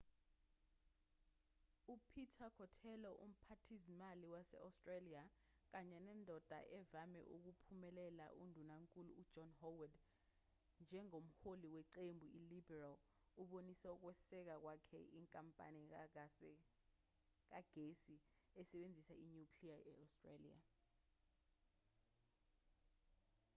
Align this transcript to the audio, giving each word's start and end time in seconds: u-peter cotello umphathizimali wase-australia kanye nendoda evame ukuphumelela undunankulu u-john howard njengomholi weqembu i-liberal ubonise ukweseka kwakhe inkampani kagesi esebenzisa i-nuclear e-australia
u-peter 1.93 2.47
cotello 2.57 3.11
umphathizimali 3.25 4.25
wase-australia 4.33 5.23
kanye 5.71 5.97
nendoda 6.07 6.59
evame 6.79 7.21
ukuphumelela 7.35 8.25
undunankulu 8.41 9.11
u-john 9.21 9.51
howard 9.59 9.95
njengomholi 10.83 11.67
weqembu 11.75 12.25
i-liberal 12.39 12.95
ubonise 13.41 13.87
ukweseka 13.95 14.55
kwakhe 14.63 14.99
inkampani 15.19 15.81
kagesi 15.89 16.51
esebenzisa 18.59 19.13
i-nuclear 19.25 19.79
e-australia 19.91 20.57